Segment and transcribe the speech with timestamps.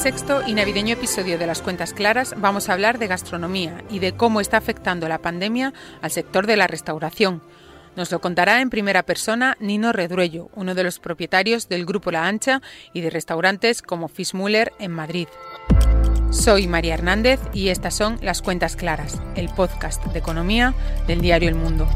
[0.00, 4.14] sexto y navideño episodio de Las Cuentas Claras vamos a hablar de gastronomía y de
[4.14, 7.42] cómo está afectando la pandemia al sector de la restauración.
[7.96, 12.26] Nos lo contará en primera persona Nino Redruello, uno de los propietarios del Grupo La
[12.26, 12.62] Ancha
[12.94, 15.28] y de restaurantes como Fischmuller en Madrid.
[16.30, 20.72] Soy María Hernández y estas son Las Cuentas Claras, el podcast de economía
[21.06, 21.86] del diario El Mundo.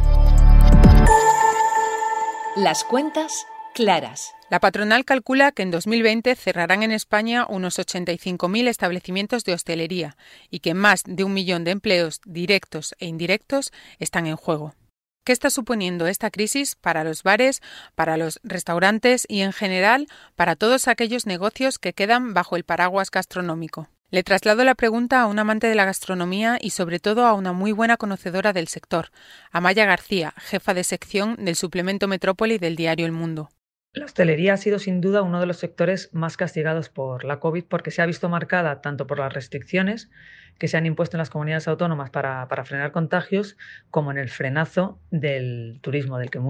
[2.55, 4.34] Las Cuentas Claras.
[4.54, 10.16] La patronal calcula que en 2020 cerrarán en España unos 85.000 establecimientos de hostelería
[10.48, 14.76] y que más de un millón de empleos directos e indirectos están en juego.
[15.24, 17.62] ¿Qué está suponiendo esta crisis para los bares,
[17.96, 23.10] para los restaurantes y en general para todos aquellos negocios que quedan bajo el paraguas
[23.10, 23.88] gastronómico?
[24.12, 27.52] Le traslado la pregunta a un amante de la gastronomía y sobre todo a una
[27.52, 29.10] muy buena conocedora del sector,
[29.50, 33.51] Amaya García, jefa de sección del suplemento Metrópoli del diario El Mundo.
[33.95, 37.64] La hostelería ha sido sin duda uno de los sectores más castigados por la COVID
[37.64, 40.10] porque se ha visto marcada tanto por las restricciones
[40.59, 43.56] que se han impuesto en las comunidades autónomas para, frenar contagios
[43.92, 46.40] como en el frenazo del turismo, del que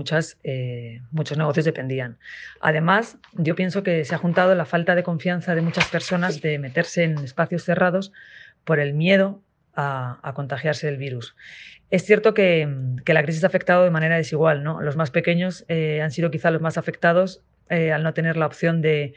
[0.43, 2.17] eh, muchos negocios dependían.
[2.61, 6.59] Además, yo pienso que se ha juntado la falta de confianza de muchas personas de
[6.59, 8.11] meterse en espacios cerrados
[8.65, 9.43] por el miedo
[9.77, 11.37] a, contagiarse del virus.
[11.91, 12.69] Es cierto que,
[13.07, 14.65] la crisis ha afectado de manera desigual.
[14.65, 14.81] ¿no?
[14.81, 18.47] Los más pequeños eh, han sido quizá los más afectados eh, al no tener la
[18.47, 19.15] opción de,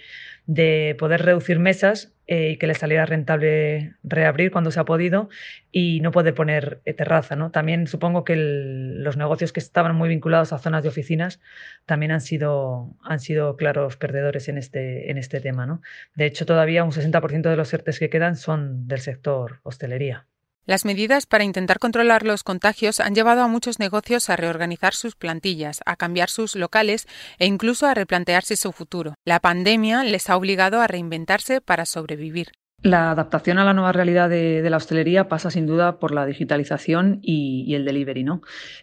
[0.97, 5.29] poder reducir mesas eh, y que les saliera rentable reabrir cuando se ha podido
[5.71, 7.35] y no poder poner terraza.
[7.35, 7.51] ¿no?
[7.51, 11.41] También supongo que los negocios que estaban muy vinculados a zonas de oficinas
[11.85, 15.65] también han sido, han sido claros perdedores en este, en este tema.
[15.65, 15.81] ¿no?
[16.15, 20.25] De hecho, todavía un 60% de los ERTES que quedan son del sector hostelería.
[20.67, 25.15] Las medidas para intentar controlar los contagios han llevado a muchos negocios a reorganizar sus
[25.15, 27.07] plantillas, a cambiar sus locales
[27.39, 29.13] e incluso a replantearse su futuro.
[29.23, 32.51] La pandemia les ha obligado a reinventarse para sobrevivir.
[32.83, 37.19] La adaptación a la nueva realidad de, la hostelería pasa sin duda por la digitalización
[37.23, 38.23] y, el delivery.
[38.23, 38.41] ¿no?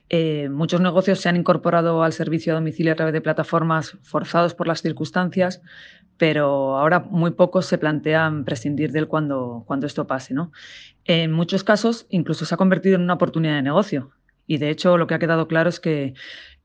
[0.09, 4.53] Eh, muchos negocios se han incorporado al servicio a domicilio a través de plataformas forzados
[4.53, 5.62] por las circunstancias,
[6.16, 10.34] pero ahora muy pocos se plantean prescindir de él cuando, cuando esto pase.
[10.34, 10.50] ¿no?
[11.05, 14.11] En muchos casos incluso se ha convertido en una oportunidad de negocio
[14.47, 16.15] y de hecho lo que ha quedado claro es que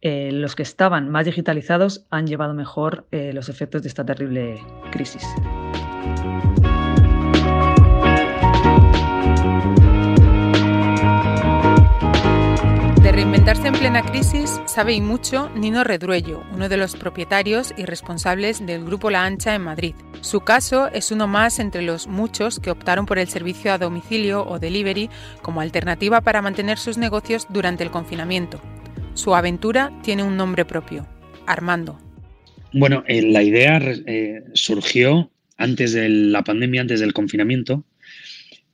[0.02, 4.60] eh, los que estaban más digitalizados han llevado mejor eh, los efectos de esta terrible
[4.92, 5.24] crisis.
[13.50, 18.86] En plena crisis sabe y mucho Nino Redruello, uno de los propietarios y responsables del
[18.86, 19.96] Grupo La Ancha en Madrid.
[20.22, 24.46] Su caso es uno más entre los muchos que optaron por el servicio a domicilio
[24.46, 25.10] o delivery
[25.42, 28.62] como alternativa para mantener sus negocios durante el confinamiento.
[29.16, 31.08] Su aventura tiene un nombre propio,
[31.48, 32.00] Armando.
[32.72, 37.84] Bueno, eh, la idea eh, surgió antes de la pandemia, antes del confinamiento,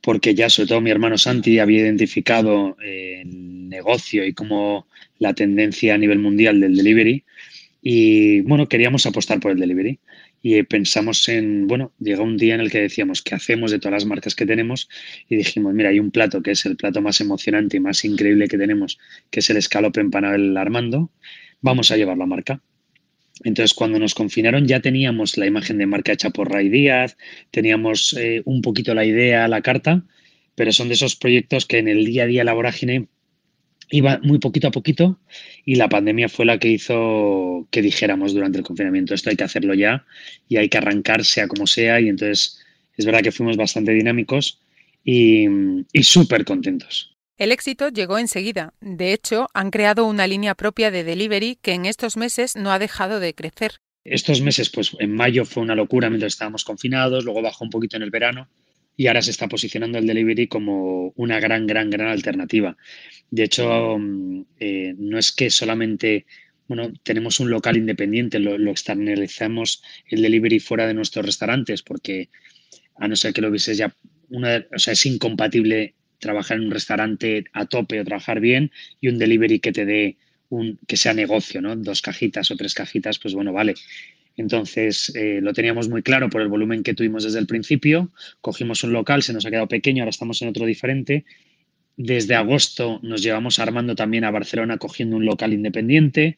[0.06, 4.86] porque ya sobre todo mi hermano Santi había identificado eh, el negocio y como
[5.18, 7.24] la tendencia a nivel mundial del delivery
[7.82, 9.98] y bueno, queríamos apostar por el delivery
[10.42, 13.94] y pensamos en, bueno, llegó un día en el que decíamos, ¿qué hacemos de todas
[13.94, 14.88] las marcas que tenemos?
[15.28, 18.46] Y dijimos, mira, hay un plato que es el plato más emocionante y más increíble
[18.46, 19.00] que tenemos,
[19.30, 21.10] que es el escalope empanado del Armando,
[21.62, 22.60] vamos a llevar la marca.
[23.44, 27.16] Entonces, cuando nos confinaron ya teníamos la imagen de marca hecha por Ray Díaz,
[27.50, 30.04] teníamos eh, un poquito la idea, la carta,
[30.54, 33.08] pero son de esos proyectos que en el día a día la vorágine
[33.90, 35.20] iba muy poquito a poquito
[35.64, 39.44] y la pandemia fue la que hizo que dijéramos durante el confinamiento, esto hay que
[39.44, 40.04] hacerlo ya
[40.48, 42.58] y hay que arrancar sea como sea y entonces
[42.96, 44.60] es verdad que fuimos bastante dinámicos
[45.04, 45.46] y,
[45.92, 47.15] y súper contentos.
[47.36, 48.72] El éxito llegó enseguida.
[48.80, 52.78] De hecho, han creado una línea propia de delivery que en estos meses no ha
[52.78, 53.72] dejado de crecer.
[54.04, 57.96] Estos meses, pues en mayo fue una locura mientras estábamos confinados, luego bajó un poquito
[57.96, 58.48] en el verano
[58.96, 62.76] y ahora se está posicionando el delivery como una gran, gran, gran alternativa.
[63.30, 66.24] De hecho, mm, eh, no es que solamente
[66.68, 72.28] bueno, tenemos un local independiente, lo, externalizamos el delivery fuera de nuestros restaurantes, porque
[72.96, 73.94] a no ser que lo vieses ya,
[74.30, 78.70] una, o sea, es incompatible trabajar en un restaurante a tope o trabajar bien
[79.00, 80.16] y un delivery que te dé
[80.48, 81.74] un que sea negocio, ¿no?
[81.76, 83.74] Dos cajitas o tres cajitas, pues bueno, vale.
[84.36, 88.10] Entonces eh, lo teníamos muy claro por el volumen que tuvimos desde el principio.
[88.40, 91.24] Cogimos un local, se nos ha quedado pequeño, ahora estamos en otro diferente.
[91.96, 96.36] Desde agosto nos llevamos armando también a Barcelona cogiendo un local independiente.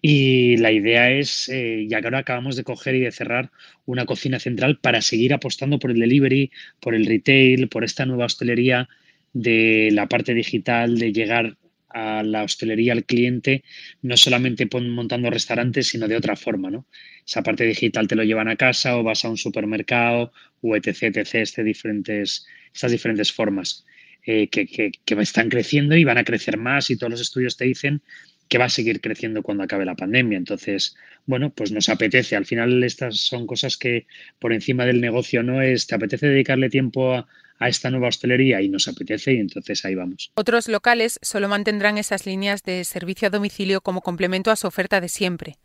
[0.00, 3.50] Y la idea es, eh, ya que ahora acabamos de coger y de cerrar
[3.84, 8.26] una cocina central para seguir apostando por el delivery, por el retail, por esta nueva
[8.26, 8.88] hostelería
[9.32, 11.56] de la parte digital, de llegar
[11.88, 13.64] a la hostelería al cliente,
[14.02, 16.86] no solamente montando restaurantes, sino de otra forma, ¿no?
[17.26, 21.16] Esa parte digital te lo llevan a casa o vas a un supermercado o etc,
[21.16, 23.84] etc, este diferentes, estas diferentes formas
[24.24, 27.56] eh, que, que, que están creciendo y van a crecer más y todos los estudios
[27.56, 28.02] te dicen
[28.48, 30.38] que va a seguir creciendo cuando acabe la pandemia.
[30.38, 30.96] Entonces,
[31.26, 32.36] bueno, pues nos apetece.
[32.36, 34.06] Al final estas son cosas que
[34.38, 37.28] por encima del negocio no es, te apetece dedicarle tiempo a,
[37.58, 40.30] a esta nueva hostelería y nos apetece y entonces ahí vamos.
[40.34, 45.00] Otros locales solo mantendrán esas líneas de servicio a domicilio como complemento a su oferta
[45.00, 45.58] de siempre.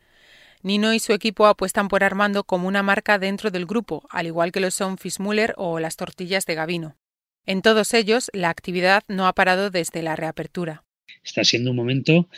[0.62, 4.52] Nino y su equipo apuestan por Armando como una marca dentro del grupo, al igual
[4.52, 6.96] que lo son Fismuller o las tortillas de Gavino.
[7.46, 10.86] En todos ellos, la actividad no ha parado desde la reapertura.
[11.22, 12.30] Está siendo un momento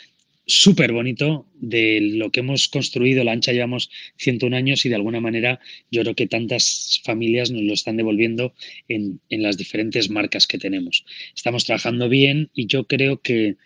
[0.46, 3.24] súper bonito de lo que hemos construido.
[3.24, 5.60] La ancha llevamos 101 años y de alguna manera
[5.90, 8.54] yo creo que tantas familias nos lo están devolviendo
[8.88, 11.04] en, en las diferentes marcas que tenemos.
[11.34, 13.56] Estamos trabajando bien y yo creo que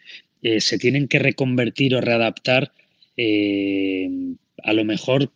[0.43, 2.73] eh, se tienen que reconvertir o readaptar
[3.17, 4.09] eh,
[4.63, 5.33] a lo mejor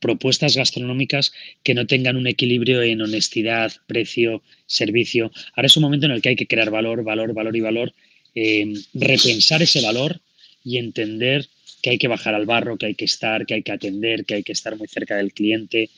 [0.00, 1.32] propuestas gastronómicas
[1.62, 5.30] que no tengan un equilibrio en honestidad, precio, servicio.
[5.54, 7.94] Ahora es un momento en el que hay que crear valor, valor, valor y valor,
[8.34, 10.22] eh, repensar ese valor
[10.68, 11.48] y entender
[11.82, 14.34] que hay que bajar al barro, que hay que estar, que hay que atender, que
[14.34, 15.88] hay que estar muy cerca del cliente.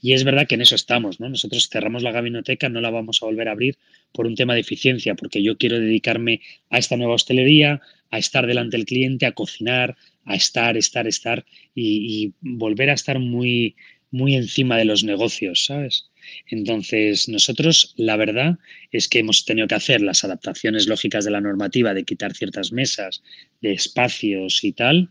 [0.00, 1.28] Y es verdad que en eso estamos, ¿no?
[1.28, 3.78] Nosotros cerramos la gabinoteca, no la vamos a volver a abrir
[4.12, 6.40] por un tema de eficiencia, porque yo quiero dedicarme
[6.70, 7.80] a esta nueva hostelería,
[8.10, 12.94] a estar delante del cliente, a cocinar, a estar, estar, estar y, y volver a
[12.94, 13.74] estar muy,
[14.12, 16.11] muy encima de los negocios, ¿sabes?
[16.48, 18.58] Entonces, nosotros la verdad
[18.90, 22.72] es que hemos tenido que hacer las adaptaciones lógicas de la normativa de quitar ciertas
[22.72, 23.22] mesas,
[23.60, 25.10] de espacios y tal,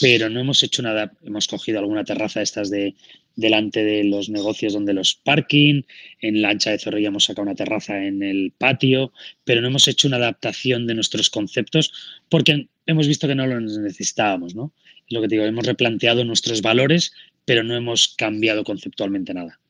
[0.00, 2.94] pero no hemos hecho nada, hemos cogido alguna terraza de estas de
[3.36, 5.82] delante de los negocios donde los parking,
[6.20, 9.12] en la ancha de Zorrilla hemos sacado una terraza en el patio,
[9.42, 11.92] pero no hemos hecho una adaptación de nuestros conceptos
[12.28, 14.72] porque hemos visto que no lo necesitábamos, ¿no?
[15.08, 17.12] lo que digo, hemos replanteado nuestros valores,
[17.44, 19.60] pero no hemos cambiado conceptualmente nada.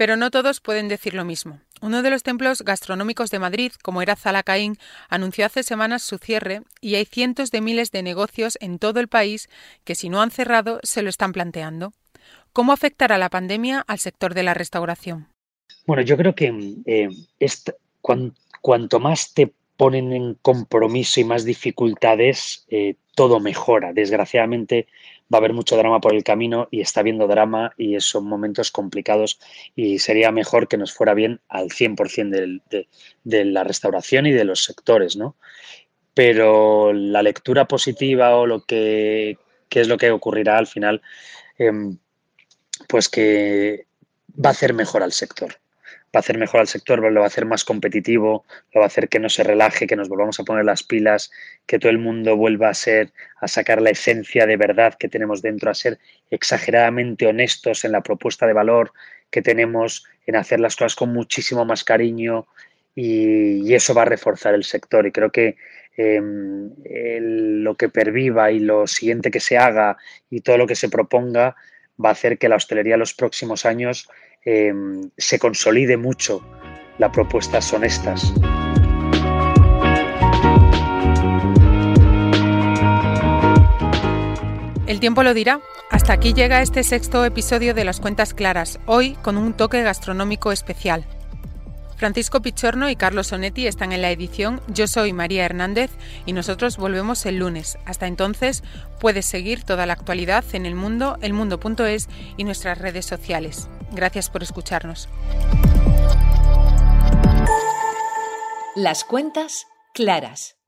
[0.00, 1.60] Pero no todos pueden decir lo mismo.
[1.82, 4.78] Uno de los templos gastronómicos de Madrid, como era Zalacaín,
[5.10, 9.08] anunció hace semanas su cierre y hay cientos de miles de negocios en todo el
[9.08, 9.50] país
[9.84, 11.92] que si no han cerrado se lo están planteando.
[12.54, 15.28] ¿Cómo afectará la pandemia al sector de la restauración?
[15.84, 16.50] Bueno, yo creo que
[16.86, 17.10] eh,
[18.62, 23.92] cuanto más te ponen en compromiso y más dificultades, eh, todo mejora.
[23.92, 24.86] Desgraciadamente,
[25.32, 28.70] va a haber mucho drama por el camino y está habiendo drama y son momentos
[28.70, 29.38] complicados
[29.76, 32.88] y sería mejor que nos fuera bien al 100% de, de,
[33.24, 35.36] de la restauración y de los sectores, ¿no?
[36.14, 39.38] Pero la lectura positiva o lo que,
[39.70, 41.02] es lo que ocurrirá al final,
[41.58, 41.70] eh,
[42.88, 43.86] pues que
[44.44, 45.60] va a hacer mejor al sector
[46.14, 48.88] va a hacer mejor al sector, lo va a hacer más competitivo, lo va a
[48.88, 51.30] hacer que no se relaje, que nos volvamos a poner las pilas,
[51.66, 55.40] que todo el mundo vuelva a ser, a sacar la esencia de verdad que tenemos
[55.40, 55.98] dentro, a ser
[56.30, 58.92] exageradamente honestos en la propuesta de valor
[59.30, 62.46] que tenemos, en hacer las cosas con muchísimo más cariño
[62.94, 65.06] y, eso va a reforzar el sector.
[65.06, 65.56] Y creo que
[65.96, 69.96] el, lo que perviva y lo siguiente que se haga
[70.28, 71.54] y todo lo que se proponga
[72.02, 74.08] va a hacer que la hostelería en los próximos años
[74.44, 74.72] eh,
[75.16, 76.42] se consolide mucho
[76.98, 78.32] las propuestas honestas.
[84.86, 85.60] El tiempo lo dirá.
[85.90, 90.52] Hasta aquí llega este sexto episodio de Las Cuentas Claras, hoy con un toque gastronómico
[90.52, 91.06] especial.
[91.96, 94.60] Francisco Pichorno y Carlos Sonetti están en la edición.
[94.68, 95.90] Yo soy María Hernández
[96.26, 97.78] y nosotros volvemos el lunes.
[97.84, 98.64] Hasta entonces
[98.98, 103.68] puedes seguir toda la actualidad en el mundo, elmundo.es y nuestras redes sociales.
[103.92, 105.08] Gracias por escucharnos.
[108.76, 110.59] Las cuentas claras.